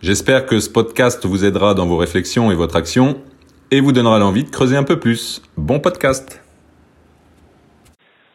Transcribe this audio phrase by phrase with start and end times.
[0.00, 3.16] J'espère que ce podcast vous aidera dans vos réflexions et votre action
[3.72, 5.42] et vous donnera l'envie de creuser un peu plus.
[5.56, 6.40] Bon podcast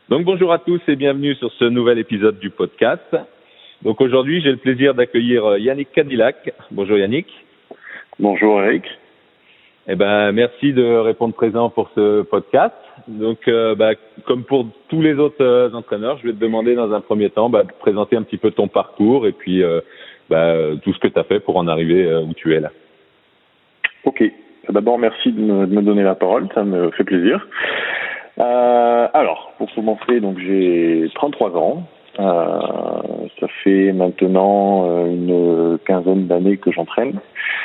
[0.10, 3.16] Donc bonjour à tous et bienvenue sur ce nouvel épisode du podcast.
[3.82, 6.54] Donc aujourd'hui, j'ai le plaisir d'accueillir euh, Yannick Cadillac.
[6.70, 7.28] Bonjour Yannick.
[8.20, 8.84] Bonjour Eric.
[9.88, 12.76] Eh ben, merci de répondre présent pour ce podcast.
[13.10, 13.92] Donc, euh, bah,
[14.26, 17.50] comme pour tous les autres euh, entraîneurs, je vais te demander dans un premier temps
[17.50, 19.82] bah, de présenter un petit peu ton parcours et puis euh,
[20.30, 22.72] bah, tout ce que tu as fait pour en arriver où tu es là.
[24.06, 24.24] Ok.
[24.70, 27.46] D'abord, merci de me, de me, donner la parole, ça me fait plaisir.
[28.38, 31.84] alors, pour commencer, donc j'ai 33 ans.
[32.18, 37.20] ça fait maintenant une quinzaine d'années que j'entraîne.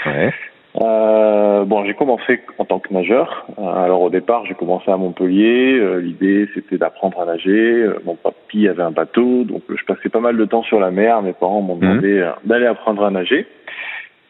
[0.06, 0.32] Ouais.
[0.80, 3.46] Euh, bon, j'ai commencé en tant que nageur.
[3.58, 5.74] Euh, alors au départ, j'ai commencé à Montpellier.
[5.74, 7.50] Euh, L'idée, c'était d'apprendre à nager.
[7.50, 10.90] Euh, mon papy avait un bateau, donc je passais pas mal de temps sur la
[10.90, 11.22] mer.
[11.22, 12.48] Mes parents m'ont demandé mmh.
[12.48, 13.46] d'aller apprendre à nager.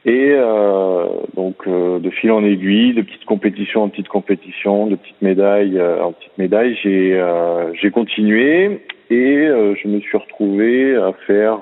[0.04, 0.32] Et
[1.34, 6.12] donc de fil en aiguille, de petites compétitions en petites compétitions, de petites médailles en
[6.12, 7.20] petites médailles, j'ai
[7.74, 11.60] j'ai continué et je me suis retrouvé à faire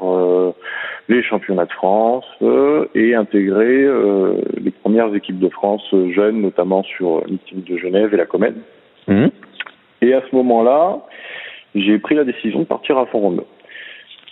[1.09, 6.83] les championnats de France euh, et intégrer euh, les premières équipes de France jeunes, notamment
[6.83, 8.57] sur l'ultime de Genève et la Comène.
[9.07, 9.27] Mmh.
[10.03, 10.99] Et à ce moment-là,
[11.75, 13.45] j'ai pris la décision de partir à Font-Romeu.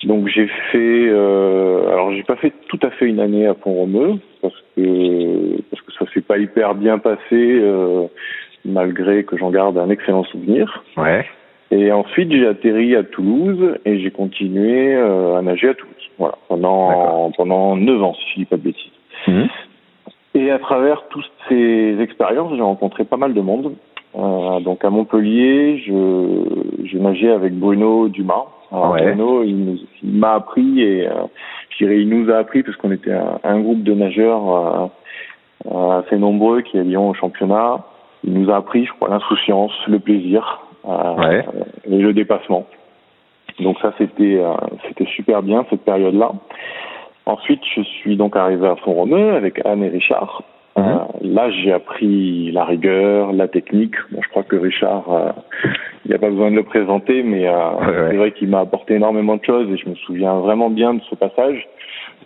[0.02, 4.18] Donc j'ai fait, euh, alors j'ai pas fait tout à fait une année à Font-Romeu
[4.42, 8.06] parce que parce que ça s'est pas hyper bien passé euh,
[8.66, 10.84] malgré que j'en garde un excellent souvenir.
[10.96, 11.24] Ouais.
[11.74, 16.10] Et ensuite, j'ai atterri à Toulouse et j'ai continué euh, à nager à Toulouse.
[16.18, 18.92] Voilà, pendant pendant neuf ans, si je dis pas de bêtises.
[19.26, 19.42] Mmh.
[20.34, 23.74] Et à travers toutes ces expériences, j'ai rencontré pas mal de monde.
[24.16, 28.44] Euh, donc à Montpellier, je j'ai nagé avec Bruno Dumas.
[28.70, 29.02] Alors, ouais.
[29.02, 31.24] Bruno, il, m'a appris et euh,
[31.70, 34.92] je dirais il nous a appris parce qu'on était un, un, groupe de nageurs
[35.66, 37.84] euh, assez nombreux qui allions au championnat.
[38.22, 41.44] Il nous a appris, je crois, l'insouciance, le plaisir, ouais.
[41.86, 42.66] et le dépassement.
[43.60, 44.54] Donc ça c'était euh,
[44.88, 46.32] c'était super bien cette période-là.
[47.26, 50.42] Ensuite je suis donc arrivé à Font-Romeu avec Anne et Richard.
[50.76, 50.80] Mmh.
[50.80, 53.94] Euh, là j'ai appris la rigueur, la technique.
[54.10, 55.04] Bon je crois que Richard
[56.04, 58.08] il n'y a pas besoin de le présenter mais ouais, ouais.
[58.10, 61.00] c'est vrai qu'il m'a apporté énormément de choses et je me souviens vraiment bien de
[61.08, 61.66] ce passage.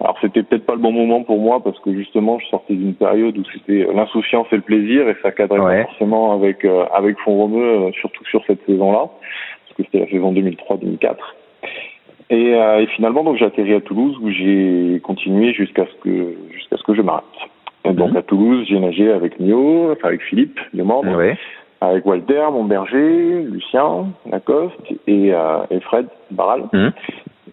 [0.00, 2.94] Alors c'était peut-être pas le bon moment pour moi parce que justement je sortais d'une
[2.94, 5.82] période où c'était l'insouciance et le plaisir et ça cadrait ouais.
[5.82, 10.08] pas forcément avec euh, avec Font-Romeu euh, surtout sur cette saison-là parce que c'était la
[10.08, 11.16] saison 2003-2004.
[12.30, 16.36] Et, euh, et, finalement donc j'ai atterri à Toulouse où j'ai continué jusqu'à ce que
[16.52, 17.24] jusqu'à ce que je m'arrête.
[17.84, 18.18] Et donc mmh.
[18.18, 21.36] à Toulouse j'ai nagé avec Mio, enfin avec Philippe, le membre, ouais.
[21.80, 26.68] avec Walter, Montberger, Lucien, Lacoste et, euh, et Fred Barral.
[26.72, 26.88] Mmh.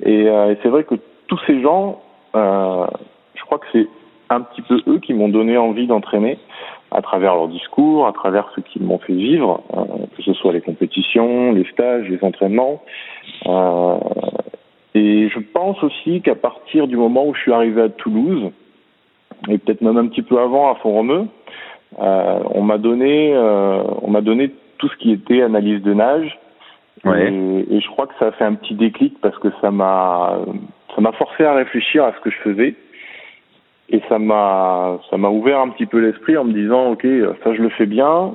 [0.04, 0.96] Et, et c'est vrai que
[1.28, 2.02] tous ces gens
[2.36, 2.86] euh,
[3.36, 3.88] je crois que c'est
[4.30, 6.38] un petit peu eux qui m'ont donné envie d'entraîner
[6.92, 10.54] à travers leur discours, à travers ce qu'ils m'ont fait vivre, euh, que ce soit
[10.54, 12.82] les compétitions, les stages, les entraînements.
[13.48, 13.98] Euh,
[14.94, 18.52] et je pense aussi qu'à partir du moment où je suis arrivé à Toulouse,
[19.50, 21.26] et peut-être même un petit peu avant à Font-Romeu,
[22.00, 26.40] euh, on m'a donné, on m'a donné tout ce qui était analyse de nage.
[27.04, 27.32] Ouais.
[27.32, 30.40] Et, et, je crois que ça a fait un petit déclic parce que ça m'a
[30.96, 32.76] ça m'a forcé à réfléchir à ce que je faisais.
[33.90, 37.06] Et ça m'a ça m'a ouvert un petit peu l'esprit en me disant ok
[37.44, 38.34] ça je le fais bien.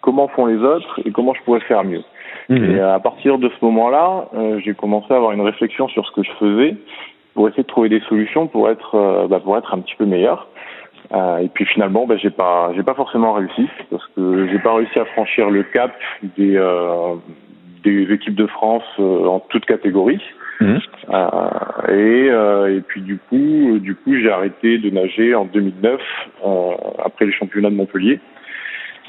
[0.00, 2.02] Comment font les autres et comment je pourrais faire mieux?
[2.48, 2.76] Mmh.
[2.76, 6.12] et à partir de ce moment-là euh, j'ai commencé à avoir une réflexion sur ce
[6.12, 6.76] que je faisais
[7.34, 10.06] pour essayer de trouver des solutions pour être euh, bah, pour être un petit peu
[10.06, 10.48] meilleur.
[11.12, 14.74] Euh, et puis finalement bah, j'ai pas j'ai pas forcément réussi parce que j'ai pas
[14.74, 15.92] réussi à franchir le cap
[16.36, 17.14] des euh,
[17.84, 20.22] des équipes de France euh, en toutes catégories
[20.60, 20.78] Mmh.
[21.10, 26.00] Euh, et, euh, et puis du coup, du coup, j'ai arrêté de nager en 2009
[26.44, 26.70] euh,
[27.04, 28.20] après les championnats de Montpellier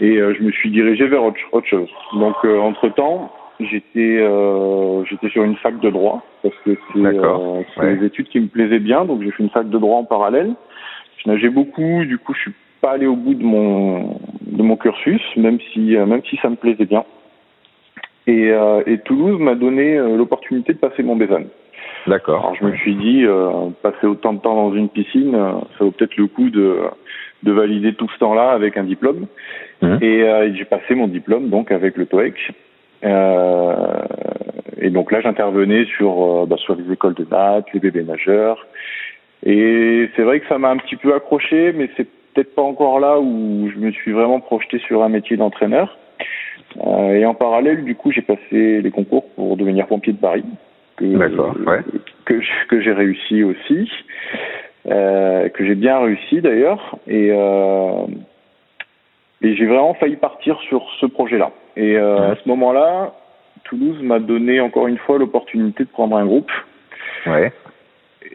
[0.01, 1.89] et je me suis dirigé vers autre, autre chose.
[2.13, 4.23] Donc entre temps, j'étais
[5.09, 7.95] j'étais sur une fac de droit parce que c'est ouais.
[7.97, 10.53] des études qui me plaisaient bien, donc j'ai fait une fac de droit en parallèle.
[11.17, 14.77] Je nageais beaucoup, du coup, je suis pas allé au bout de mon de mon
[14.77, 17.03] cursus, même si même si ça me plaisait bien.
[18.29, 21.47] Et, euh, et, Toulouse m'a donné euh, l'opportunité de passer mon Bézanne.
[22.05, 22.39] D'accord.
[22.41, 25.91] Alors je me suis dit, euh, passer autant de temps dans une piscine, ça vaut
[25.91, 26.77] peut-être le coup de,
[27.43, 29.25] de valider tout ce temps-là avec un diplôme.
[29.81, 29.99] Mhm.
[30.01, 32.35] Et euh, j'ai passé mon diplôme donc avec le TOEIC.
[33.05, 33.73] Euh,
[34.79, 38.65] et donc là, j'intervenais sur euh, bah, sur les écoles de natte, les bébés nageurs.
[39.45, 42.99] Et c'est vrai que ça m'a un petit peu accroché, mais c'est peut-être pas encore
[42.99, 45.97] là où je me suis vraiment projeté sur un métier d'entraîneur.
[46.77, 50.45] Euh, et en parallèle, du coup, j'ai passé les concours pour devenir pompier de Paris,
[50.97, 51.81] que ouais.
[52.67, 53.89] que j'ai réussi aussi,
[54.87, 56.97] euh, que j'ai bien réussi d'ailleurs.
[57.07, 58.05] Et euh,
[59.41, 61.51] et j'ai vraiment failli partir sur ce projet-là.
[61.77, 62.25] Et euh, Ouais.
[62.31, 63.13] à ce moment-là,
[63.63, 66.51] Toulouse m'a donné encore une fois l'opportunité de prendre un groupe.
[67.25, 67.51] Ouais.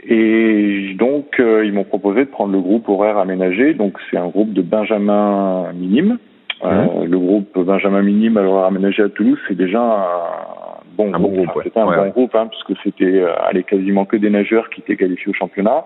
[0.06, 3.74] Et donc, euh, ils m'ont proposé de prendre le groupe horaire aménagé.
[3.74, 6.18] Donc, c'est un groupe de Benjamin Minime.
[6.62, 11.18] Euh, le groupe Benjamin Minime à l'horaire aménagé à Toulouse, c'est déjà un bon Un
[11.18, 11.44] bon groupe.
[11.46, 11.62] groupe, ouais.
[11.64, 12.10] C'était un Ouais, bon ouais.
[12.10, 15.84] groupe, hein, puisque c'était euh, allez, quasiment que des nageurs qui étaient qualifiés au championnat.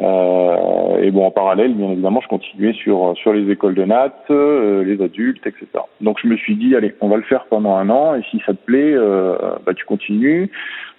[0.00, 4.24] Euh, et bon, en parallèle, bien évidemment, je continuais sur sur les écoles de natte,
[4.30, 5.66] euh, les adultes, etc.
[6.00, 8.42] Donc, je me suis dit, allez, on va le faire pendant un an, et si
[8.44, 10.50] ça te plaît, euh, bah, tu continues.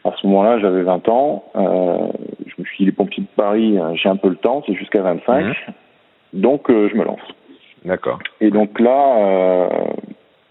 [0.03, 1.43] À ce moment-là, j'avais 20 ans.
[1.55, 1.97] Euh,
[2.45, 5.01] je me suis dit, les pompiers de Paris, j'ai un peu le temps, c'est jusqu'à
[5.01, 5.45] 25.
[5.45, 5.53] Mhm.
[6.33, 7.19] Donc, euh, je me lance.
[7.87, 8.19] D'accord.
[8.41, 9.69] Et donc là, euh,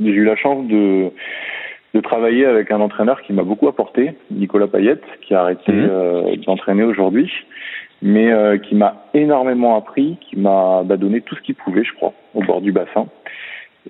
[0.01, 1.11] j'ai eu la chance de,
[1.95, 5.89] de travailler avec un entraîneur qui m'a beaucoup apporté, Nicolas Payette, qui a arrêté Mhm.
[5.91, 7.31] euh, d'entraîner aujourd'hui,
[8.01, 11.93] mais euh, qui m'a énormément appris, qui m'a bah, donné tout ce qu'il pouvait, je
[11.95, 13.07] crois, au bord du bassin.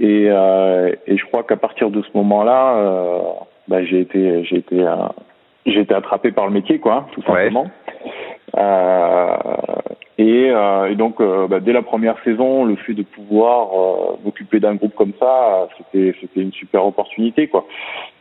[0.00, 2.76] Et, euh, et je crois qu'à partir de ce moment-là,
[3.68, 4.84] bah, j'ai été, j'ai été,
[5.64, 7.66] j'ai été attrapé par le métier, quoi, tout simplement.
[10.18, 14.16] Et, euh, et donc, euh, bah, dès la première saison, le fait de pouvoir euh,
[14.24, 17.66] m'occuper d'un groupe comme ça, c'était c'était une super opportunité, quoi.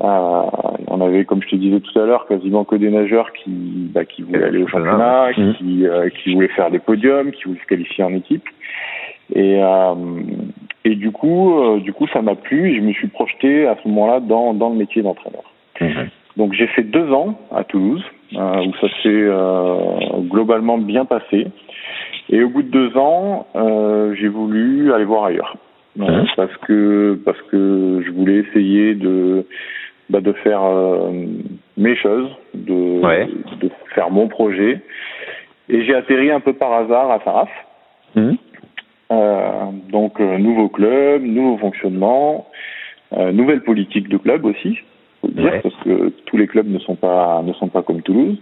[0.02, 0.42] Euh,
[0.88, 4.04] on avait, comme je te disais tout à l'heure, quasiment que des nageurs qui bah,
[4.04, 5.54] qui voulaient aller au championnat, Mhm.
[5.54, 8.48] qui euh, qui voulaient faire des podiums, qui voulaient se qualifier en équipe.
[9.34, 9.96] Et euh,
[10.84, 12.72] et du coup, euh, du coup, ça m'a plu.
[12.72, 15.44] Et je me suis projeté à ce moment-là dans dans le métier d'entraîneur.
[15.80, 16.10] Mhm.
[16.36, 18.04] Donc j'ai fait deux ans à Toulouse,
[18.36, 21.48] euh, où ça s'est euh, globalement bien passé.
[22.30, 25.56] Et au bout de deux ans, euh, j'ai voulu aller voir ailleurs,
[26.00, 26.26] Euh, Mhm.
[26.36, 29.46] parce que parce que je voulais essayer de
[30.10, 31.10] bah, de faire euh,
[31.78, 33.28] mes choses, de Ouais.
[33.62, 34.82] de faire mon projet.
[35.70, 37.50] Et j'ai atterri un peu par hasard à Saint-Raph.
[38.16, 38.38] Mhm.
[39.12, 39.50] Euh,
[39.92, 42.48] donc euh, nouveau club, nouveau fonctionnement,
[43.18, 44.78] euh, nouvelle politique de club aussi,
[45.22, 45.60] faut le dire, Ouais.
[45.62, 48.38] parce que tous les clubs ne sont pas ne sont pas comme Toulouse,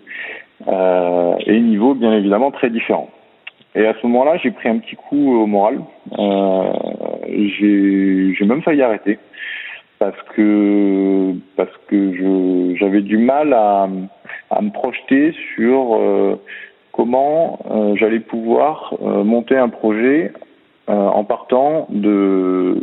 [0.67, 3.09] euh, et niveau bien évidemment très différent.
[3.75, 5.79] Et à ce moment-là, j'ai pris un petit coup au moral.
[6.17, 6.73] Euh,
[7.27, 9.17] j'ai même failli arrêter
[9.99, 13.87] parce que parce que j'avais du mal à
[14.49, 16.35] à me projeter sur euh,
[16.91, 20.31] comment euh, j'allais pouvoir euh, monter un projet
[20.89, 22.77] euh, en partant de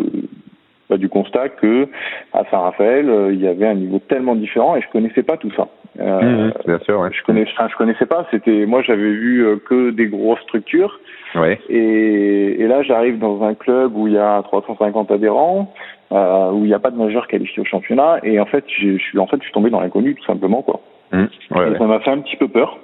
[0.90, 1.88] bah, du constat que
[2.34, 5.50] à Saint-Raphaël euh, il y avait un niveau tellement différent et je connaissais pas tout
[5.56, 5.68] ça.
[6.00, 6.50] Euh.
[6.66, 7.08] Bien sûr, ouais.
[7.12, 8.26] Je connais, enfin, je connaissais pas.
[8.30, 11.00] C'était moi j'avais vu euh, que des grosses structures
[11.36, 11.60] Ouais.
[11.68, 15.72] et, et là j'arrive dans un club où il y a 350 adhérents,
[16.10, 18.98] euh, où il n'y a pas de nageurs qualifiés au championnat et en fait je
[18.98, 20.80] suis en fait je suis tombé dans l'inconnu tout simplement quoi.
[21.12, 21.78] Ouais, Et ouais.
[21.78, 22.78] ça m'a fait un petit peu peur.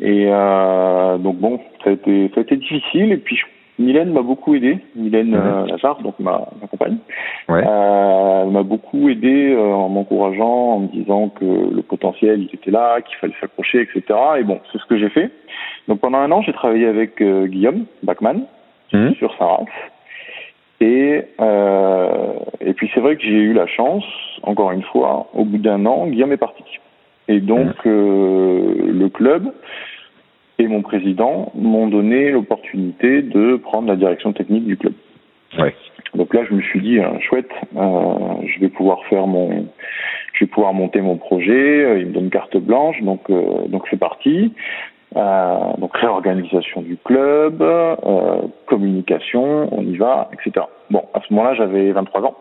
[0.00, 3.12] Et euh, donc bon, ça a été ça a été difficile.
[3.12, 3.44] Et puis je-
[3.78, 5.32] Mylène m'a beaucoup aidé, Mylène
[5.66, 6.98] Lazare, donc ma, ma compagne,
[7.48, 7.64] Ouais.
[7.66, 12.54] euh, elle m'a beaucoup aidé euh, en m'encourageant, en me disant que le potentiel il
[12.54, 14.02] était là, qu'il fallait s'accrocher, etc.
[14.38, 15.30] Et bon, c'est ce que j'ai fait.
[15.88, 18.44] Donc pendant un an, j'ai travaillé avec euh, Guillaume Bachmann
[18.92, 19.14] Mhm.
[19.14, 19.68] sur Saint-Raph.
[20.82, 24.04] Et, euh, et puis c'est vrai que j'ai eu la chance,
[24.42, 26.62] encore une fois, au bout d'un an, Guillaume est parti.
[27.28, 29.52] Et donc euh, le club
[30.58, 34.94] et mon président m'ont donné l'opportunité de prendre la direction technique du club.
[35.58, 35.74] Ouais.
[36.14, 38.14] Donc là, je me suis dit, euh, chouette, euh,
[38.46, 39.66] je vais pouvoir faire mon,
[40.34, 41.84] je vais pouvoir monter mon projet.
[41.84, 44.52] euh, Il me donne carte blanche, donc euh, donc c'est parti.
[45.14, 50.66] Euh, donc réorganisation du club, euh, communication, on y va, etc.
[50.90, 52.34] Bon, à ce moment-là, j'avais 23 ans,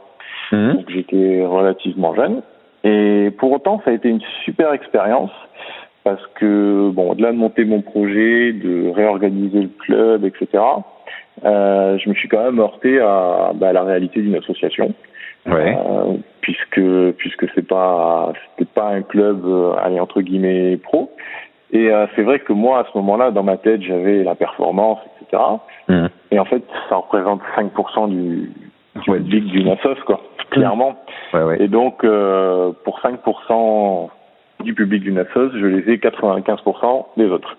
[0.54, 0.74] Mhm.
[0.76, 2.42] donc j'étais relativement jeune.
[2.84, 5.32] Et pour autant, ça a été une super expérience
[6.04, 10.64] parce que, bon, au-delà de monter mon projet, de réorganiser le club, etc.,
[11.46, 14.94] euh, je me suis quand même heurté à, bah, à la réalité d'une association.
[15.48, 15.76] Ouais.
[15.76, 16.80] Euh, puisque
[17.18, 21.10] puisque c'est pas c'était pas un club euh, allez entre guillemets pro
[21.72, 25.00] et euh, c'est vrai que moi à ce moment-là dans ma tête j'avais la performance
[25.20, 25.42] etc
[25.88, 26.10] Mhm.
[26.30, 28.52] et en fait ça représente 5% du
[29.04, 29.18] du Ouais.
[29.18, 30.94] public d'une assos quoi clairement
[31.34, 31.58] Ouais, ouais.
[31.60, 34.10] et donc euh, pour 5%
[34.64, 37.58] du public d'une assos je les ai 95% des autres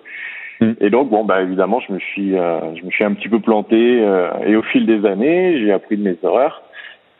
[0.62, 0.73] Mm.
[0.80, 3.99] Et donc bon bah évidemment je me suis je me suis un petit peu planté
[4.47, 6.62] et au fil des années j'ai appris de mes erreurs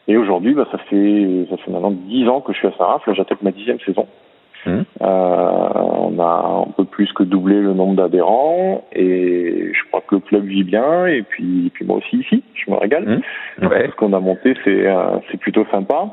[0.07, 3.07] et aujourd'hui bah ça fait ça fait maintenant dix ans que je suis à Saraf
[3.07, 4.07] là j'attaque ma dixième saison.
[4.65, 4.83] Mmh.
[5.01, 10.15] Euh, on a un peu plus que doublé le nombre d'adhérents et je crois que
[10.15, 13.23] le club vit bien et puis, puis moi aussi ici, je me régale.
[13.61, 13.67] Mmh.
[13.67, 13.89] Ouais.
[13.91, 16.07] Ce qu'on a monté, c'est euh, c'est plutôt sympa.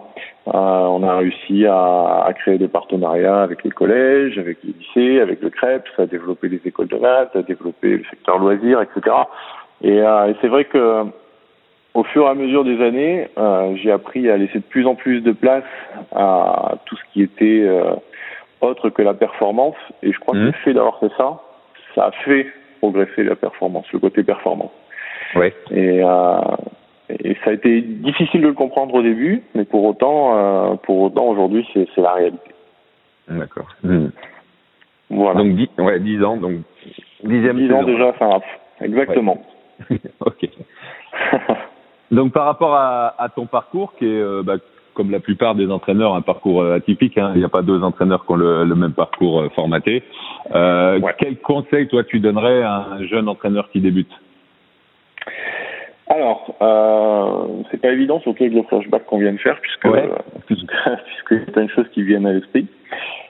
[0.47, 5.21] Euh, on a réussi à, à, créer des partenariats avec les collèges, avec les lycées,
[5.21, 9.15] avec le CREPS, à développer des écoles de maths, à développer le secteur loisirs, etc.
[9.83, 11.05] Et, euh, et c'est vrai que
[11.93, 14.95] au fur et à mesure des années, euh, j'ai appris à laisser de plus en
[14.95, 15.63] plus de place
[16.15, 17.93] à tout ce qui était euh,
[18.61, 19.75] autre que la performance.
[20.03, 20.53] Et je crois que le mmh.
[20.63, 21.41] fait d'avoir fait ça,
[21.95, 22.47] ça a fait
[22.79, 24.71] progresser la performance, le côté performance.
[25.35, 25.53] Ouais.
[25.71, 26.41] Et, euh,
[27.09, 30.99] et ça a été difficile de le comprendre au début, mais pour autant, euh, pour
[31.01, 32.51] autant aujourd'hui, c'est, c'est la réalité.
[33.27, 33.67] D'accord.
[33.83, 34.07] Mmh.
[35.09, 35.39] Voilà.
[35.39, 36.57] Donc 10, ouais, 10 ans, donc
[37.23, 38.39] dixième 10 ans déjà, ça
[38.81, 39.43] Exactement.
[39.89, 39.97] Ouais.
[40.19, 40.49] ok.
[42.11, 44.57] donc par rapport à, à, ton parcours, qui est euh, bah,
[44.99, 47.17] comme la plupart des entraîneurs, un parcours euh, atypique.
[47.17, 47.31] Hein.
[47.33, 50.03] Il n'y a pas deux entraîneurs qui ont le, même parcours euh, formaté.
[50.53, 54.11] Euh, Quel conseil, toi, tu donnerais à un jeune entraîneur qui débute?
[56.09, 60.09] Alors, euh, c'est pas évident, surtout avec le flashback qu'on vient de faire, puisque ouais.
[60.47, 62.67] puisque, puisque c'est une chose qui vient à l'esprit.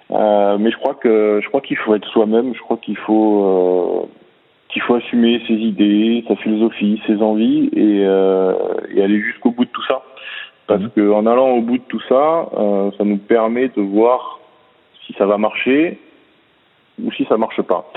[0.10, 2.56] Euh, mais je crois que je crois qu'il faut être soi-même.
[2.56, 4.10] Je crois qu'il faut
[4.70, 9.70] qu'il faut assumer ses idées, sa philosophie, ses envies et, et aller jusqu'au bout de
[9.70, 10.02] tout ça.
[10.70, 14.40] Parce qu'en allant au bout de tout ça, euh, ça nous permet de voir
[15.06, 16.00] si ça va marcher
[17.04, 17.92] ou si ça marche pas.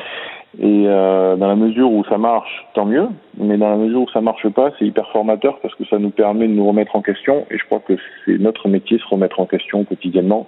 [0.59, 3.09] Et euh, dans la mesure où ça marche, tant mieux.
[3.39, 6.11] Mais dans la mesure où ça marche pas, c'est hyper formateur parce que ça nous
[6.11, 7.47] permet de nous remettre en question.
[7.51, 10.47] Et je crois que c'est notre métier se remettre en question quotidiennement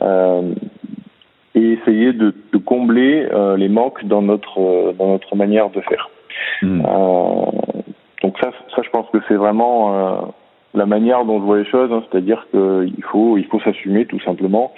[0.00, 0.54] euh,
[1.54, 5.80] et essayer de, de combler euh, les manques dans notre euh, dans notre manière de
[5.82, 6.10] faire.
[6.62, 6.82] Mhm.
[6.86, 7.44] Euh,
[8.22, 10.32] donc ça, ça, je pense que c'est vraiment
[10.74, 14.20] la manière dont je vois les choses, hein, c'est-à-dire qu'il faut il faut s'assumer tout
[14.20, 14.72] simplement.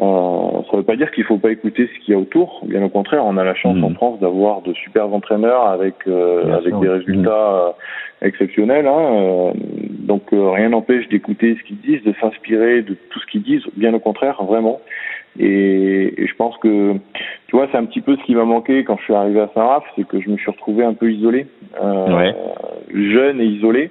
[0.00, 2.20] Euh, ça ne veut pas dire qu'il ne faut pas écouter ce qu'il y a
[2.20, 2.60] autour.
[2.64, 3.94] Bien au contraire, on a la chance en mmh.
[3.94, 8.24] France d'avoir de super entraîneurs avec euh, avec des résultats mmh.
[8.24, 8.86] euh, exceptionnels.
[8.86, 13.42] Hein, euh, donc rien n'empêche d'écouter ce qu'ils disent, de s'inspirer de tout ce qu'ils
[13.42, 13.64] disent.
[13.76, 14.80] Bien au contraire, vraiment.
[15.40, 16.94] Et, et, je pense que,
[17.46, 19.48] tu vois, c'est un petit peu ce qui m'a manqué quand je suis arrivé à
[19.54, 21.46] Saint-Raph, c'est que je me suis retrouvé un peu isolé,
[21.80, 22.34] ouais.
[22.92, 23.90] jeune et isolé.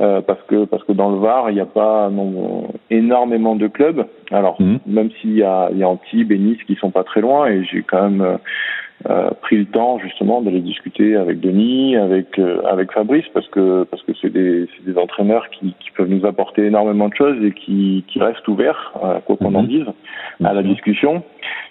[0.00, 3.66] Euh, parce que parce que dans le Var il n'y a pas non, énormément de
[3.66, 4.06] clubs.
[4.30, 4.76] Alors mmh.
[4.86, 7.48] même s'il y a, il y a Antibes et Nice qui sont pas très loin
[7.48, 8.38] et j'ai quand même
[9.08, 13.82] euh, pris le temps justement d'aller discuter avec Denis, avec euh, avec Fabrice parce que
[13.84, 17.42] parce que c'est des c'est des entraîneurs qui, qui peuvent nous apporter énormément de choses
[17.42, 19.56] et qui qui restent ouverts euh, quoi qu'on mmh.
[19.56, 19.86] en dise
[20.44, 21.24] à la discussion.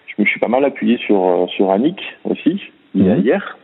[0.08, 2.60] Je me suis pas mal appuyé sur sur Annick aussi
[2.96, 3.20] mmh.
[3.20, 3.58] hier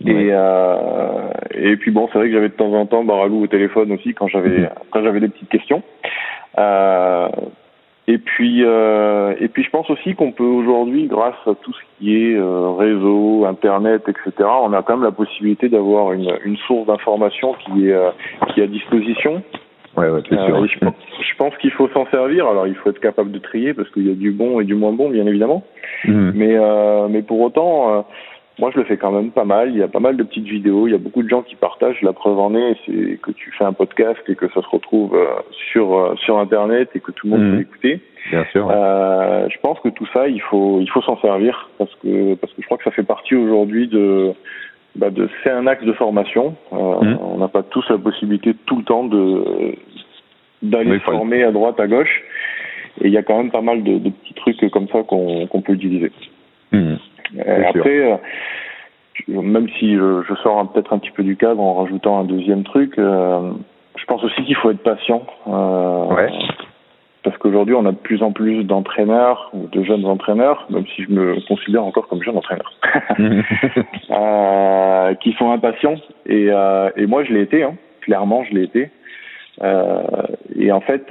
[0.00, 3.46] et, euh, et puis bon, c'est vrai que j'avais de temps en temps Baralou au
[3.46, 4.68] téléphone aussi quand j'avais mhm.
[4.90, 5.82] quand j'avais des petites questions.
[6.58, 7.28] Euh,
[8.08, 11.80] et puis euh, et puis je pense aussi qu'on peut aujourd'hui, grâce à tout ce
[11.98, 16.86] qui est réseau, internet, etc., on a quand même la possibilité d'avoir une, une source
[16.86, 17.96] d'information qui est
[18.52, 19.42] qui est à disposition.
[19.94, 20.66] Ouais, ouais, c'est sûr.
[20.66, 22.48] Je, je, pense qu'il faut s'en servir.
[22.48, 24.74] Alors il faut être capable de trier parce qu'il y a du bon et du
[24.74, 25.62] moins bon, bien évidemment.
[26.06, 26.32] Mhm.
[26.34, 26.56] Mais
[27.08, 28.04] mais pour autant
[28.62, 29.70] moi, je le fais quand même pas mal.
[29.70, 30.86] Il y a pas mal de petites vidéos.
[30.86, 32.00] Il y a beaucoup de gens qui partagent.
[32.00, 35.16] La preuve en est, c'est que tu fais un podcast et que ça se retrouve
[35.16, 35.26] euh,
[35.72, 37.54] sur euh, sur Internet et que tout le monde mmh.
[37.56, 38.00] peut écouter.
[38.30, 38.70] Bien sûr.
[38.70, 42.52] Euh, je pense que tout ça, il faut il faut s'en servir parce que parce
[42.52, 44.32] que je crois que ça fait partie aujourd'hui de
[44.94, 46.54] bah de c'est un axe de formation.
[46.72, 47.18] Euh, mmh.
[47.20, 49.74] On n'a pas tous la possibilité tout le temps de
[50.62, 52.22] d'aller former à droite à gauche.
[53.00, 55.48] Et il y a quand même pas mal de, de petits trucs comme ça qu'on
[55.48, 56.12] qu'on peut utiliser.
[57.38, 58.16] Euh, après, euh,
[59.28, 62.64] même si je, je sors peut-être un petit peu du cadre en rajoutant un deuxième
[62.64, 63.52] truc, euh,
[63.96, 65.22] je pense aussi qu'il faut être patient.
[65.46, 66.30] ouais.
[67.22, 71.04] Parce qu'aujourd'hui, on a de plus en plus d'entraîneurs ou de jeunes entraîneurs, même si
[71.04, 72.72] je me considère encore comme jeune entraîneur,
[74.10, 75.94] euh, qui sont impatients.
[76.26, 77.74] Et, euh, et moi, je l'ai été, hein.
[78.00, 78.90] clairement, je l'ai été.
[79.62, 80.02] Euh,
[80.56, 81.06] et en fait,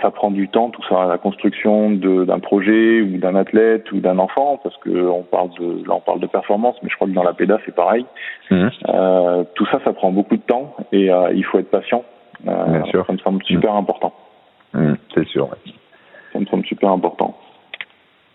[0.00, 4.18] ça prend du temps, tout ça, la construction d'un projet ou d'un athlète ou d'un
[4.18, 7.12] enfant, parce que on parle de, là on parle de performance, mais je crois que
[7.12, 8.04] dans la PEDA c'est pareil.
[8.50, 8.68] Mmh.
[8.88, 12.04] Euh, tout ça, ça prend beaucoup de temps et euh, il faut être patient.
[12.48, 13.06] Euh, Bien sûr.
[13.06, 13.78] Ça me semble super mmh.
[13.78, 14.12] important.
[14.74, 15.48] Mmh, c'est sûr.
[15.50, 15.72] Ouais.
[16.32, 17.36] Ça me semble super important.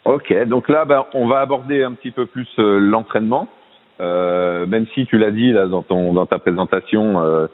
[0.05, 3.47] Ok, donc là, ben, on va aborder un petit peu plus euh, l'entraînement.
[3.99, 7.47] Même si tu l'as dit là dans ton dans ta présentation,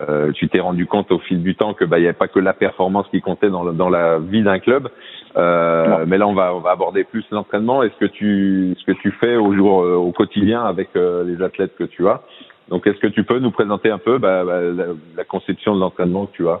[0.00, 2.28] euh, tu t'es rendu compte au fil du temps que bah il n'y avait pas
[2.28, 4.88] que la performance qui comptait dans, dans la vie d'un club.
[5.36, 8.84] Euh, mais là, on va, on va aborder plus l'entraînement et ce que tu ce
[8.84, 12.22] que tu fais au jour au quotidien avec les athlètes que tu as?
[12.68, 14.86] Donc, est-ce que tu peux nous présenter un peu bah, bah, la,
[15.16, 16.60] la, conception de l'entraînement que tu as?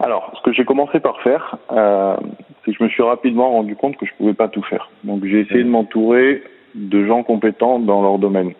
[0.00, 2.16] Alors, ce que j'ai commencé par faire, euh,
[2.64, 4.90] c'est que je me suis rapidement rendu compte que je pouvais pas tout faire.
[5.04, 6.42] Donc, j'ai essayé de m'entourer
[6.74, 8.52] de gens compétents dans leur domaine.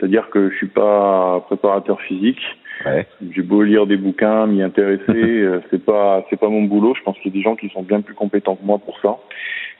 [0.00, 2.40] C'est-à-dire que je suis pas préparateur physique.
[2.86, 3.06] Ouais.
[3.32, 6.94] J'ai beau lire des bouquins, m'y intéresser, euh, c'est pas c'est pas mon boulot.
[6.96, 8.98] Je pense qu'il y a des gens qui sont bien plus compétents que moi pour
[9.00, 9.18] ça.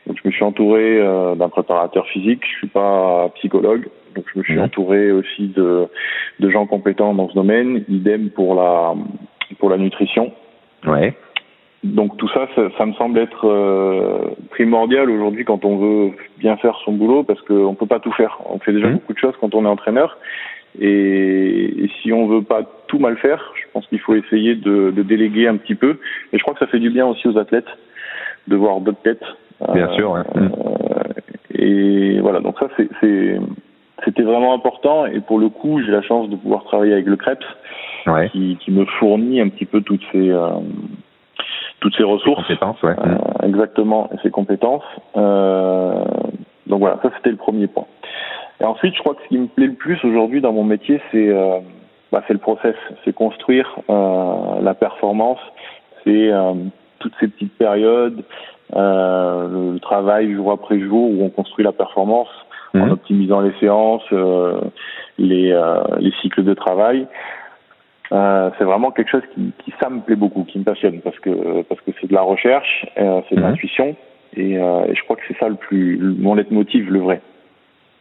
[0.07, 2.43] Donc je me suis entouré euh, d'un préparateur physique.
[2.45, 5.89] Je suis pas psychologue, donc je me suis entouré aussi de
[6.41, 7.85] de gens compétents dans ce domaine.
[7.89, 8.95] Idem pour la
[9.59, 10.33] pour la nutrition.
[10.87, 11.15] Ouais.
[11.83, 12.47] Donc tout ça,
[12.77, 17.41] ça, me semble être euh, primordial aujourd'hui quand on veut bien faire son boulot parce
[17.43, 18.39] qu'on peut pas tout faire.
[18.51, 18.95] On fait déjà mmh.
[18.95, 20.19] beaucoup de choses quand on est entraîneur.
[20.79, 24.93] Et, et, si on veut pas tout mal faire, je pense qu'il faut essayer de,
[24.95, 25.99] de, déléguer un petit peu.
[26.33, 27.67] Et je crois que ça fait du bien aussi aux athlètes
[28.47, 29.25] de voir d'autres têtes.
[29.73, 30.13] Bien euh, sûr.
[30.13, 30.21] Ouais.
[30.37, 30.49] Euh,
[31.55, 32.69] et voilà, donc ça
[34.05, 35.07] c'était vraiment important.
[35.07, 37.39] Et pour le coup, j'ai la chance de pouvoir travailler avec le Krebs,
[38.07, 38.29] ouais.
[38.31, 40.51] qui, qui, me fournit un petit peu toutes ces euh,
[41.81, 42.43] toutes ces ressources.
[42.43, 42.95] Compétences, ouais.
[42.99, 44.85] Euh, exactement, et ses compétences.
[45.17, 46.05] Euh,
[46.67, 47.87] donc voilà, ça c'était le premier point.
[48.61, 51.01] Et ensuite, je crois que ce qui me plaît le plus aujourd'hui dans mon métier,
[51.11, 51.59] c'est euh,
[52.13, 55.41] bah, c'est le process, c'est construire euh, la performance,
[56.05, 56.53] c'est euh,
[56.99, 58.23] toutes ces petites périodes,
[58.75, 62.29] le travail jour après jour où on construit la performance
[62.75, 62.93] en mhm.
[62.93, 64.09] optimisant les séances,
[65.19, 65.59] les,
[65.99, 67.09] les cycles de travail.
[68.13, 71.19] Euh, c'est vraiment quelque chose qui, qui, ça me plaît beaucoup, qui me passionne parce
[71.21, 73.47] que parce que c'est de la recherche, euh, c'est de mhm.
[73.47, 73.97] l'intuition
[74.37, 77.21] et, euh, et, je crois que c'est ça le plus mon leitmotiv le vrai.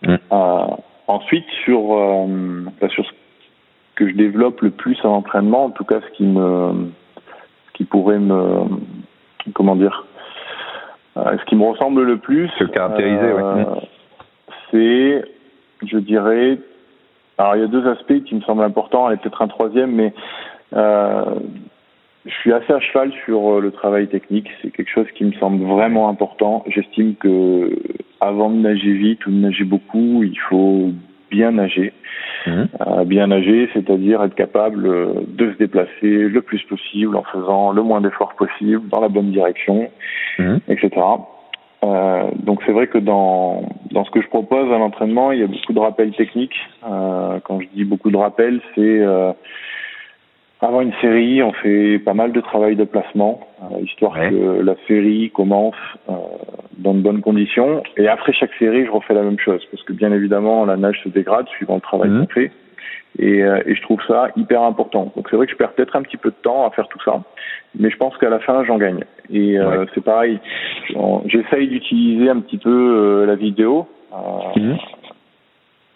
[0.02, 0.18] Mhm.
[0.32, 0.66] Euh,
[1.08, 3.12] ensuite sur euh, bah, sur ce
[3.96, 6.92] que je développe le plus en entraînement, en tout cas ce qui me
[7.68, 8.64] ce qui pourrait me
[9.54, 10.06] comment dire
[11.16, 13.66] ce qui me ressemble le plus, se caractériser, ouais.
[14.72, 15.24] c'est
[15.86, 16.58] je dirais
[17.40, 20.14] alors il y a deux aspects qui me semblent importants, et peut-être un troisième, mais
[20.74, 21.24] euh,
[22.26, 24.50] je suis assez à cheval sur euh, le travail technique.
[24.62, 26.66] C'est quelque chose qui me semble vraiment important.
[26.68, 27.80] J'estime que
[28.20, 30.92] avant de nager vite ou de nager beaucoup, il faut
[31.32, 31.94] bien nager.
[32.46, 32.64] Mmh.
[32.88, 37.72] Euh, bien nager, c'est-à-dire être capable euh, de se déplacer le plus possible en faisant
[37.72, 39.90] le moins d'efforts possible dans la bonne direction,
[40.40, 40.58] mmh.
[40.68, 40.90] etc.
[41.84, 45.44] Euh, donc c'est vrai que dans, dans ce que je propose à l'entraînement, il y
[45.44, 46.58] a beaucoup de rappels techniques.
[46.86, 49.32] Euh, quand je dis beaucoup de rappels, c'est euh,
[50.62, 54.76] avant une série, on fait pas mal de travail de placement, euh, histoire que la
[54.88, 55.76] série commence
[56.10, 56.14] euh,
[56.78, 57.82] dans de bonnes conditions.
[57.96, 61.00] Et après chaque série, je refais la même chose, parce que bien évidemment, la nage
[61.04, 62.20] se dégrade suivant le travail mmh.
[62.20, 62.52] qu'on fait.
[63.18, 65.12] Et, euh, et, je trouve ça hyper important.
[65.16, 67.00] Donc c'est vrai que je perds peut-être un petit peu de temps à faire tout
[67.04, 67.22] ça,
[67.78, 69.04] mais je pense qu'à la fin j'en gagne.
[69.32, 70.40] Et euh, c'est pareil,
[71.26, 73.88] j'essaye d'utiliser un petit peu euh, la vidéo,
[74.56, 74.74] mmh.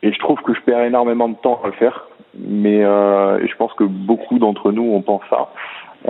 [0.01, 2.07] et je trouve que je perds énormément de temps à le faire.
[2.35, 5.49] Mais je pense que beaucoup d'entre nous on pense ça.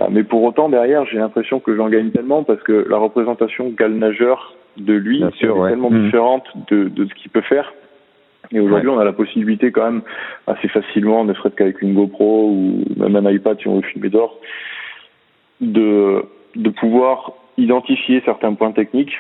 [0.10, 3.90] mais pour autant derrière j'ai l'impression que j'en gagne tellement parce que la représentation qu'a
[3.90, 6.06] le nageur de lui est tellement mmh.
[6.06, 7.74] différente de, de ce qu'il peut faire
[8.54, 10.02] et aujourd'hui, on a la possibilité quand même
[10.48, 14.10] assez facilement, ne serait-ce qu'avec une GoPro ou même un iPad si on veut filmer
[14.10, 14.40] d'or,
[15.60, 16.24] de,
[16.56, 19.16] de pouvoir identifier certains points techniques,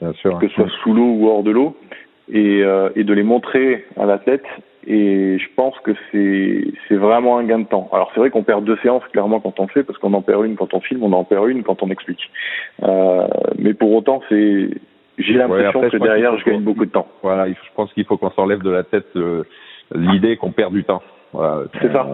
[0.00, 1.76] Bien sûr, que ce soit sous l'eau ou hors de l'eau,
[2.30, 4.44] et, euh, et de les montrer à l'athlète.
[4.86, 7.88] Et je pense que c'est c'est vraiment un gain de temps.
[7.92, 10.44] Alors c'est vrai qu'on perd deux séances clairement quand on fait, parce qu'on en perd
[10.44, 12.30] une quand on filme, on en perd une quand on explique.
[12.82, 13.26] Euh,
[13.58, 14.68] mais pour autant, c'est
[15.18, 17.08] j'ai l'impression que derrière, je gagne beaucoup de temps.
[17.22, 19.44] Voilà, je pense qu'il faut qu'on s'enlève de la tête euh,
[19.94, 21.02] l'idée qu'on perd du temps.
[21.32, 22.06] Voilà, c'est ça.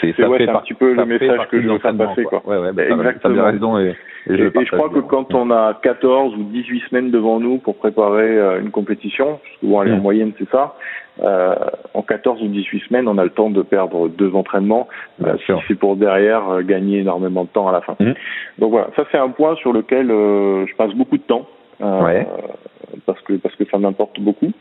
[0.00, 2.24] C'est ouais, un petit peu le message que je veux faire passer.
[2.24, 2.42] Quoi.
[2.46, 3.44] Ouais, ouais, bah, Exactement.
[3.44, 3.94] raison et,
[4.26, 7.58] et, je, et je crois que quand on a 14 ou 18 semaines devant nous
[7.58, 10.00] pour préparer euh, une compétition, souvent en mm.
[10.00, 10.76] moyenne c'est ça,
[11.22, 11.54] euh,
[11.92, 14.88] en 14 ou 18 semaines, on a le temps de perdre deux entraînements,
[15.24, 15.36] euh,
[15.68, 17.96] c'est pour derrière euh, gagner énormément de temps à la fin.
[18.00, 18.14] Mm.
[18.58, 21.46] Donc voilà, ça c'est un point sur lequel euh, je passe beaucoup de temps.
[21.80, 22.26] Euh, ouais.
[23.06, 24.52] parce que parce que ça m'importe beaucoup.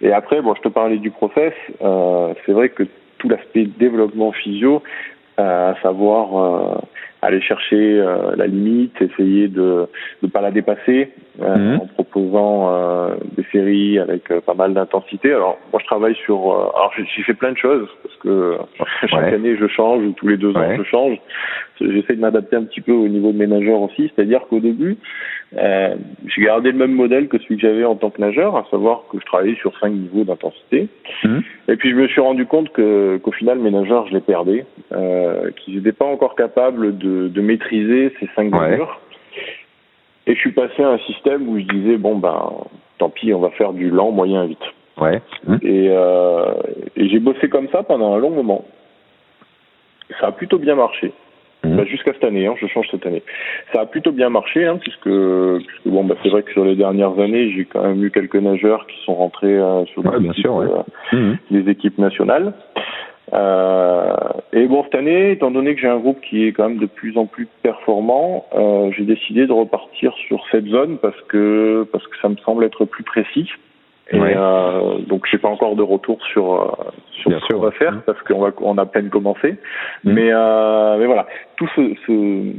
[0.00, 1.52] Et après, bon, je te parlais du process.
[1.82, 2.84] Euh, c'est vrai que
[3.18, 4.82] tout l'aspect développement physio,
[5.38, 6.82] euh, à savoir
[7.22, 8.04] aller chercher
[8.36, 9.86] la limite, essayer de
[10.22, 11.80] ne pas la dépasser mhm.
[11.80, 15.32] en proposant des séries avec pas mal d'intensité.
[15.32, 18.58] Alors moi je travaille sur alors j'ai fait plein de choses parce que
[19.08, 21.16] chaque année je change ou tous les deux ans je change.
[21.80, 24.98] J'essaie de m'adapter un petit peu au niveau de mes nageurs aussi, c'est-à-dire qu'au début
[25.56, 25.94] Euh,
[26.26, 29.02] j'ai gardé le même modèle que celui que j'avais en tant que nageur, à savoir
[29.10, 30.88] que je travaillais sur cinq niveaux d'intensité.
[31.22, 31.42] Mhm.
[31.68, 34.66] Et puis je me suis rendu compte que qu'au final mes nageurs je les perdais,
[34.92, 38.70] euh, qu'ils n'étaient pas encore capables de, de maîtriser ces cinq Ouais.
[38.72, 39.00] mesures.
[40.26, 42.50] Et je suis passé à un système où je disais bon ben
[42.98, 44.58] tant pis on va faire du lent, moyen, vite.
[45.00, 45.20] Ouais.
[45.46, 45.58] Mhm.
[45.62, 46.52] Et, euh,
[46.96, 48.64] et j'ai bossé comme ça pendant un long moment.
[50.20, 51.12] Ça a plutôt bien marché.
[51.64, 53.22] Bah, Jusqu'à cette année, hein, je change cette année.
[53.72, 56.76] Ça a plutôt bien marché, hein, puisque, puisque bon, bah, c'est vrai que sur les
[56.76, 60.30] dernières années, j'ai quand même eu quelques nageurs qui sont rentrés euh, sur Ouais, bien
[60.30, 60.66] équipes, sûr, ouais.
[60.66, 61.36] euh, Mhm.
[61.50, 62.52] des équipes nationales.
[63.32, 64.12] Euh,
[64.52, 66.86] et bon, cette année, étant donné que j'ai un groupe qui est quand même de
[66.86, 72.06] plus en plus performant, euh, j'ai décidé de repartir sur cette zone parce que parce
[72.06, 73.50] que ça me semble être plus précis.
[74.10, 74.34] Et Ouais.
[74.36, 76.66] euh, donc, j'ai pas encore de retour sur euh,
[77.12, 78.02] sur Bien ce qu'on va faire Mhm.
[78.04, 79.52] parce qu'on va on a à peine commencé.
[80.04, 80.12] Mhm.
[80.12, 82.52] Mais euh, mais voilà, tout ce, ce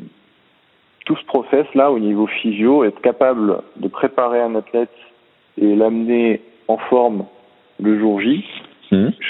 [1.05, 4.89] tout ce process là au niveau physio, être capable de préparer un athlète
[5.61, 7.25] et l'amener en forme
[7.79, 8.43] le jour J.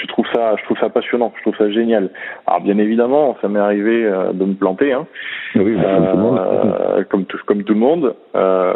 [0.06, 2.10] je trouve ça, je trouve ça passionnant, je trouve ça génial.
[2.46, 5.06] Alors bien évidemment, ça m'est arrivé euh, de me planter, hein,
[5.56, 6.38] Oui, bah, comme tout le monde.
[6.38, 8.14] euh, comme tout, comme tout le monde.
[8.36, 8.74] Euh,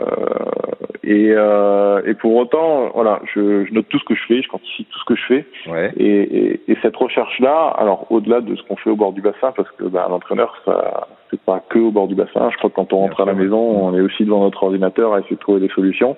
[1.05, 4.49] et, euh, et pour autant, voilà, je, je note tout ce que je fais, je
[4.49, 5.47] quantifie tout ce que je fais.
[5.71, 5.93] Ouais.
[5.97, 9.53] Et, et, et cette recherche-là, alors au-delà de ce qu'on fait au bord du bassin,
[9.57, 12.51] parce que bah, l'entraîneur, ça, c'est pas que au bord du bassin.
[12.51, 15.15] Je crois que quand on rentre à la maison, on est aussi devant notre ordinateur
[15.15, 16.17] à essayer de trouver des solutions.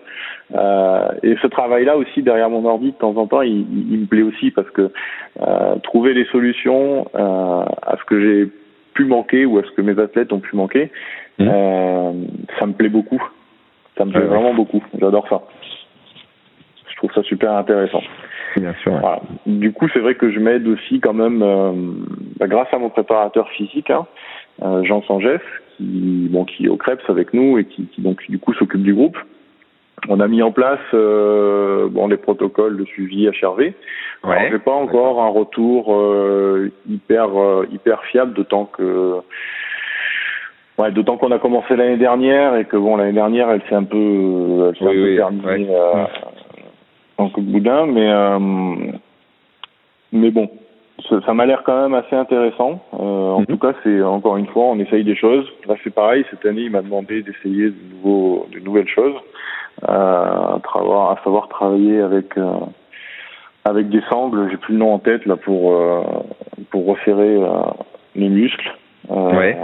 [0.55, 4.07] Euh, et ce travail-là aussi derrière mon ordi, de temps en temps, il, il me
[4.07, 4.91] plaît aussi parce que
[5.41, 8.51] euh, trouver des solutions euh, à ce que j'ai
[8.95, 10.91] pu manquer ou à ce que mes athlètes ont pu manquer,
[11.39, 11.49] Mhm.
[11.51, 12.13] euh,
[12.59, 13.23] ça me plaît beaucoup.
[13.97, 14.35] Ça me plaît Ouais, ouais.
[14.35, 14.83] vraiment beaucoup.
[15.01, 15.43] J'adore ça.
[16.91, 18.03] Je trouve ça super intéressant.
[18.57, 18.93] Bien sûr.
[18.93, 18.99] ouais.
[19.01, 19.21] Voilà.
[19.47, 21.73] Du coup, c'est vrai que je m'aide aussi quand même, euh,
[22.39, 24.07] bah, grâce à mon préparateur physique, hein,
[24.61, 25.41] Jean Sangès,
[25.77, 28.83] qui, bon, qui est au Krebs avec nous et qui, qui donc du coup s'occupe
[28.83, 29.17] du groupe.
[30.09, 33.73] On a mis en place euh, bon les protocoles de suivi HRV.
[34.25, 34.49] Alors, Ouais.
[34.51, 39.17] j'ai pas encore un retour euh, hyper euh, hyper fiable, d'autant que
[40.79, 43.85] ouais, d'autant qu'on a commencé l'année dernière et que bon l'année dernière elle s'est un
[43.85, 45.75] peu elle s'est Oui, un peu oui, terminée ouais.
[45.75, 46.05] euh,
[47.19, 48.39] en coup de boudin, mais euh,
[50.13, 50.49] mais bon,
[51.25, 52.81] ça, m'a l'air quand même assez intéressant.
[52.95, 53.47] Euh, en Mhm.
[53.47, 55.51] tout cas, c'est encore une fois, on essaye des choses.
[55.67, 56.25] Là, c'est pareil.
[56.31, 59.15] Cette année, il m'a demandé d'essayer de nouveaux, de nouvelles choses,
[59.89, 62.53] euh, à, savoir, à savoir travailler avec euh,
[63.65, 64.49] avec des sangles.
[64.51, 66.03] J'ai plus le nom en tête là pour euh,
[66.71, 67.49] pour resserrer euh,
[68.17, 68.73] les muscles.
[69.11, 69.57] Euh, Ouais.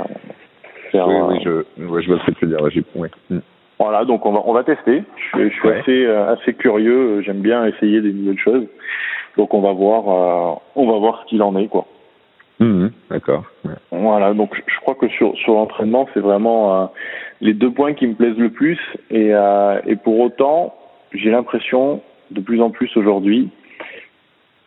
[0.91, 2.63] faire, Oui, euh, oui, je, ouais, je vois ce que tu veux dire.
[2.63, 2.73] ouais,
[3.03, 3.11] ouais.
[3.31, 3.41] Mhm.
[3.79, 5.03] voilà, donc on va on va tester.
[5.17, 7.21] Je, suis- je suis assez euh, assez curieux.
[7.23, 8.65] J'aime bien essayer des nouvelles choses.
[9.37, 11.87] Donc on va voir euh, on va voir ce qu'il en est quoi.
[12.61, 12.91] Mhm.
[13.11, 13.45] D'accord.
[13.65, 13.75] Ouais.
[13.93, 16.87] Voilà, donc je- je crois que sur sur l'entraînement c'est vraiment euh,
[17.41, 18.79] les deux points qui me plaisent le plus
[19.11, 20.75] et euh, et pour autant
[21.13, 23.49] j'ai l'impression de plus en plus aujourd'hui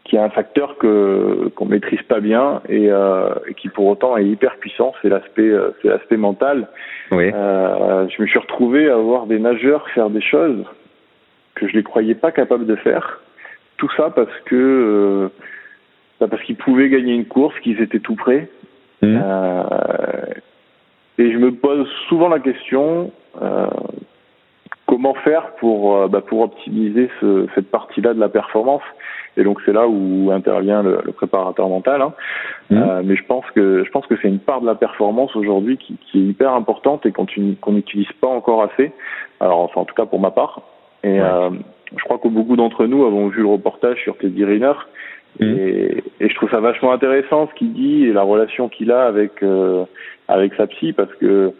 [0.03, 3.85] qu'il y a un facteur que qu'on maîtrise pas bien et, euh, et qui pour
[3.87, 6.67] autant est hyper puissant, c'est l'aspect euh, c'est l'aspect mental.
[7.11, 7.29] Oui.
[7.33, 10.65] Euh, je me suis retrouvé à voir des nageurs faire des choses
[11.55, 13.20] que je les croyais pas capables de faire.
[13.81, 15.29] Tout ça parce que euh,
[16.19, 18.47] bah, parce qu'ils pouvaient gagner une course, qu'ils étaient tout prêts.
[19.01, 19.19] Mhm.
[19.23, 19.63] Euh,
[21.17, 23.65] et je me pose souvent la question euh,
[24.85, 28.83] comment faire pour bah, pour optimiser ce, cette partie-là de la performance.
[29.35, 32.03] Et donc c'est là où intervient le, le préparateur mental.
[32.03, 32.13] hein.
[32.71, 35.77] Euh, mais je pense que je pense que c'est une part de la performance aujourd'hui
[35.77, 37.25] qui, qui est hyper importante et qu'on
[37.61, 38.91] qu'on n'utilise pas encore assez.
[39.39, 40.61] Alors enfin en tout cas pour ma part.
[41.03, 41.19] Et Ouais.
[41.21, 41.49] euh,
[41.97, 44.73] je crois que beaucoup d'entre nous avons vu le reportage sur Teddy Riner.
[45.39, 45.57] Mhm.
[45.57, 49.05] Et, et je trouve ça vachement intéressant ce qu'il dit et la relation qu'il a
[49.05, 49.85] avec euh,
[50.27, 51.51] avec sa psy parce que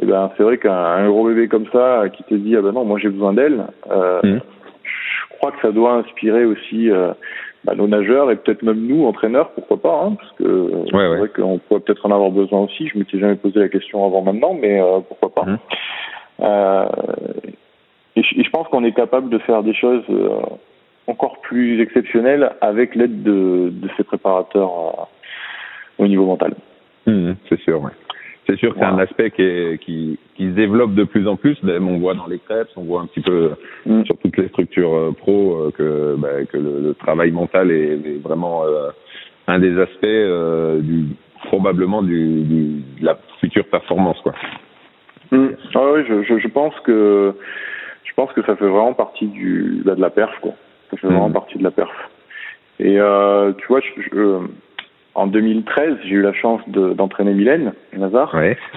[0.00, 2.72] eh ben c'est vrai qu'un un gros bébé comme ça qui te dit ah ben
[2.72, 4.40] non moi j'ai besoin d'elle euh, Mhm.
[4.84, 7.12] je crois que ça doit inspirer aussi euh,
[7.64, 10.96] bah, nos nageurs et peut-être même nous entraîneurs pourquoi pas hein, parce que euh, c'est
[10.96, 11.16] ouais.
[11.18, 14.22] vrai qu'on pourrait peut-être en avoir besoin aussi je m'étais jamais posé la question avant
[14.22, 15.58] maintenant mais euh, pourquoi pas Mhm.
[18.16, 20.40] Euh, et, je, et je pense qu'on est capable de faire des choses euh,
[21.06, 25.08] encore plus exceptionnelles avec l'aide de, de ces préparateurs
[25.98, 26.54] euh, au niveau mental.
[27.06, 27.92] Mhm, c'est sûr, ouais.
[28.46, 31.36] C'est sûr que c'est un aspect qui, est, qui, qui se développe de plus en
[31.36, 31.62] plus.
[31.62, 33.52] Même on voit dans les crêpes, on voit un petit peu
[33.86, 34.04] Mm.
[34.04, 37.92] sur toutes les structures euh, pro euh, que, bah, que le, le travail mental est,
[37.94, 38.90] est vraiment euh,
[39.46, 41.04] un des aspects euh, du
[41.44, 44.32] probablement du, du, de la future performance, quoi.
[45.30, 45.48] Mm.
[45.74, 47.34] Ah oui, je, je, je pense que
[48.20, 50.52] pense que ça fait vraiment partie du bah, de la perf quoi.
[50.90, 51.32] Ça fait vraiment Mhm.
[51.40, 52.10] partie de la perf.
[52.78, 54.46] Et euh, tu vois, je, je-
[55.14, 58.34] en 2013, j'ai eu la chance d'entraîner Mylène Nazar,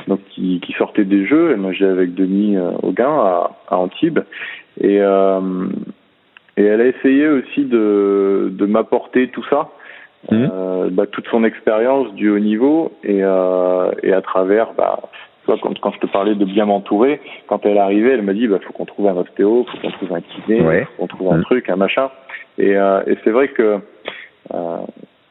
[0.08, 1.52] donc qui, qui, sortait des jeux.
[1.52, 4.20] Et moi, j'ai avec Denis euh, Auguin à, à Antibes.
[4.82, 5.68] Et, euh,
[6.58, 9.70] et elle a essayé aussi de, de m'apporter tout ça,
[10.32, 10.48] mmh.
[10.52, 15.00] euh, bah, toute son expérience du haut niveau et, euh, et à travers, bah,
[15.46, 18.48] quand, quand je te parlais de bien m'entourer, quand elle est arrivée, elle m'a dit,
[18.48, 21.38] bah, faut qu'on trouve un ostéo, faut qu'on trouve un kiné, faut qu'on trouve un
[21.38, 21.44] mmh.
[21.44, 22.10] truc, un machin.
[22.58, 23.80] Et, euh, et c'est vrai que
[24.54, 24.78] euh,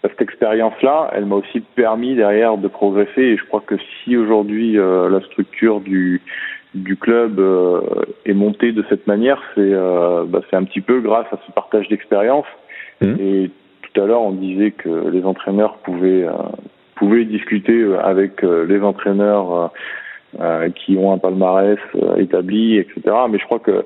[0.02, 3.22] cette expérience-là, elle m'a aussi permis derrière de progresser.
[3.22, 6.20] Et je crois que si aujourd'hui euh, la structure du
[6.74, 7.82] du club euh,
[8.24, 11.52] est montée de cette manière, c'est euh, bah, c'est un petit peu grâce à ce
[11.52, 12.46] partage d'expérience.
[13.00, 13.14] Mmh.
[13.20, 13.50] Et
[13.82, 16.26] tout à l'heure, on disait que les entraîneurs pouvaient
[17.02, 19.72] pouvaient discuter avec les entraîneurs
[20.76, 21.78] qui ont un palmarès
[22.16, 23.00] établi, etc.
[23.28, 23.84] Mais je crois que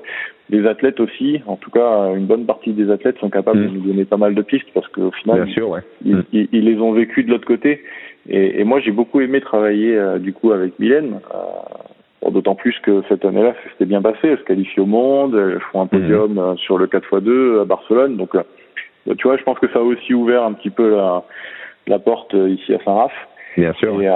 [0.49, 3.73] les athlètes aussi, en tout cas une bonne partie des athlètes sont capables de mm.
[3.73, 5.81] nous donner pas mal de pistes parce qu'au final, Bien sûr, ouais.
[6.05, 6.19] Mm.
[6.31, 7.81] ils, ils, les ont vécues de l'autre côté.
[8.29, 11.19] Et, et, moi, j'ai beaucoup aimé travailler euh, du coup avec Mylène.
[11.33, 14.19] Euh, D'autant plus que cette année-là, c'était bien passé.
[14.23, 15.89] Elle se qualifie au monde, elle font un mm.
[15.89, 16.57] podium mmh.
[16.57, 18.17] sur le 4x2 à Barcelone.
[18.17, 18.41] Donc, euh,
[19.17, 21.23] tu vois, je pense que ça a aussi ouvert un petit peu la,
[21.87, 23.13] la porte ici à Saint-Raph.
[23.57, 24.01] Bien sûr.
[24.01, 24.07] Et,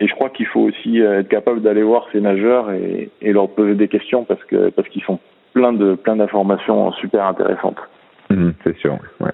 [0.00, 3.48] et je crois qu'il faut aussi être capable d'aller voir ces nageurs et, et, leur
[3.48, 5.18] poser des questions parce que parce qu'ils sont
[5.52, 7.78] plein de plein d'informations super intéressantes.
[8.30, 8.96] Mmh, c'est sûr.
[9.20, 9.32] Ouais.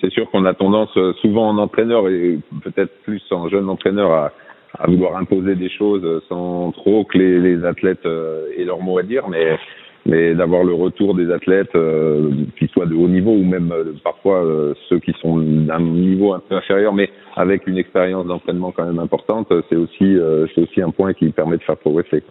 [0.00, 4.12] C'est sûr qu'on a tendance euh, souvent en entraîneur et peut-être plus en jeune entraîneur
[4.12, 4.32] à,
[4.78, 8.98] à vouloir imposer des choses sans trop que les, les athlètes euh, aient leur mot
[8.98, 9.58] à dire, mais
[10.06, 13.92] mais d'avoir le retour des athlètes, euh, qu'ils soient de haut niveau ou même euh,
[14.02, 18.72] parfois euh, ceux qui sont d'un niveau un peu inférieur, mais avec une expérience d'entraînement
[18.72, 20.16] quand même importante, c'est aussi
[20.54, 22.22] c'est aussi un point qui permet de faire progresser.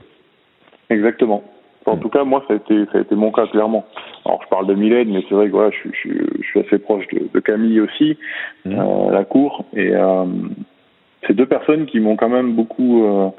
[0.89, 1.43] Exactement.
[1.85, 3.85] En tout cas, moi, ça a été, ça a été mon cas clairement.
[4.25, 6.79] Alors, je parle de Mylène, mais c'est vrai que voilà, je, je, je, suis assez
[6.79, 8.17] proche de, de Camille aussi,
[8.65, 8.71] mmh.
[8.71, 10.25] euh, la cour, et euh,
[11.27, 13.29] c'est deux personnes qui m'ont quand même beaucoup, euh,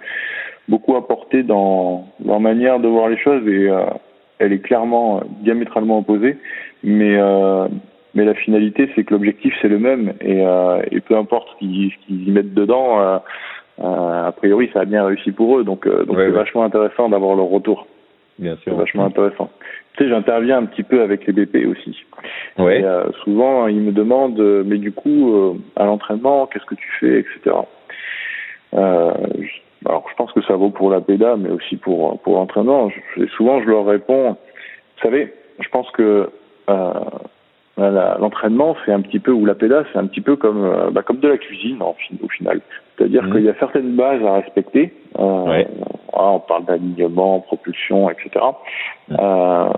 [0.68, 3.81] beaucoup apporté dans leur manière de voir les choses, et euh,
[4.38, 6.37] elle est clairement diamétralement opposée,
[6.83, 7.68] mais euh,
[8.14, 11.59] mais la finalité, c'est que l'objectif c'est le même, et, euh, et peu importe ce
[11.59, 13.20] qu'ils y mettent dedans.
[13.79, 16.31] a priori, ça a bien réussi pour eux, donc donc ouais, c'est ouais.
[16.31, 17.87] vachement intéressant d'avoir leur retour.
[18.38, 18.72] Bien sûr.
[18.72, 19.51] C'est vachement intéressant.
[19.96, 22.05] Tu sais, j'interviens un petit peu avec les BP aussi.
[22.59, 22.81] Ouais.
[22.81, 26.75] Et, euh, souvent, ils me demandent, euh, mais du coup, euh, à l'entraînement, qu'est-ce que
[26.75, 27.57] tu fais, etc.
[28.75, 29.12] Euh,
[29.88, 32.90] alors, je pense que ça vaut pour la PEDA, mais aussi pour pour l'entraînement.
[33.37, 36.29] Souvent, je leur réponds, vous savez, je pense que
[36.68, 36.92] euh,
[37.77, 41.03] l'entraînement, c'est un petit peu, ou la PEDA, c'est un petit peu comme, euh, bah,
[41.03, 42.61] comme de la cuisine en, au final.
[42.96, 43.33] C'est-à-dire mmh.
[43.33, 44.94] qu'il y a certaines bases à respecter.
[45.18, 45.68] Euh, ouais.
[46.12, 48.31] on parle d'alignement, propulsion, etc.
[49.09, 49.16] Mmh.
[49.18, 49.68] Euh,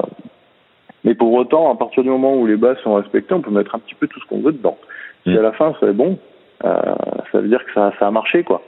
[1.04, 3.74] mais pour autant, à partir du moment où les bases sont respectées, on peut mettre
[3.74, 4.78] un petit peu tout ce qu'on veut dedans.
[5.26, 5.32] Mmh.
[5.32, 6.18] Si à la fin c'est bon,
[6.64, 6.94] euh,
[7.32, 8.62] ça veut dire que ça, ça a marché, quoi.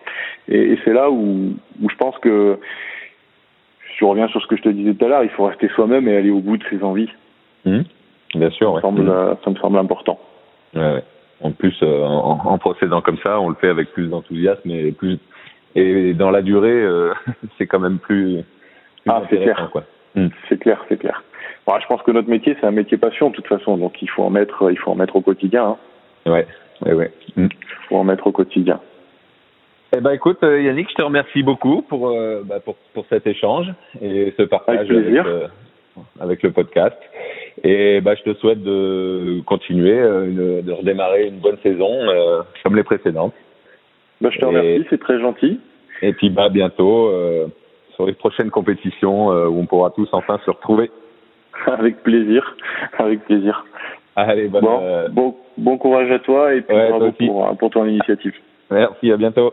[0.51, 2.59] Et, et c'est là où, où je pense que,
[3.99, 6.09] je reviens sur ce que je te disais tout à l'heure, il faut rester soi-même
[6.09, 7.11] et aller au bout de ses envies.
[7.65, 9.35] Bien sûr, ça, me semble, ouais.
[9.45, 10.19] ça me semble important.
[10.75, 11.05] Ouais, ouais.
[11.43, 14.93] En plus, euh, en, en, procédant comme ça, on le fait avec plus d'enthousiasme et
[14.93, 15.19] plus
[15.75, 17.13] et dans la durée, euh,
[17.59, 18.43] c'est quand même plus.
[18.43, 18.45] plus
[19.09, 19.69] ah, c'est clair.
[19.71, 19.85] Quoi.
[20.15, 20.29] Mm.
[20.49, 21.23] C'est clair, c'est clair.
[21.67, 24.09] Bon, je pense que notre métier, c'est un métier passion de toute façon, donc il
[24.09, 25.77] faut en mettre, il faut en mettre au quotidien.
[26.27, 26.31] Hein.
[26.31, 26.47] Ouais,
[26.83, 27.13] ouais, ouais.
[27.37, 27.47] Mm.
[27.53, 28.81] Il faut en mettre au quotidien.
[29.93, 33.27] Eh ben, écoute, euh, Yannick, je te remercie beaucoup pour, euh, bah, pour, pour cet
[33.27, 33.67] échange
[34.01, 35.49] et ce partage avec, avec, euh,
[36.21, 36.97] avec le podcast.
[37.65, 42.85] Et bah, je te souhaite de continuer, de redémarrer une bonne saison euh, comme les
[42.85, 43.35] précédentes.
[44.21, 45.59] Bah, je te remercie, c'est très gentil.
[46.03, 47.49] Et puis bah, bientôt euh,
[47.97, 50.91] sur les prochaines compétitions où on pourra tous enfin se retrouver.
[51.67, 52.57] avec plaisir,
[52.97, 53.67] avec plaisir.
[54.15, 57.87] Allez, bonne, bon, bon, bon courage à toi et puis ouais, bravo pour, pour ton
[57.87, 58.35] initiative.
[58.71, 59.53] Merci, à bientôt.